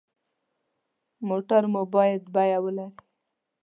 [1.27, 2.87] موټر مو باید بیمه ولري.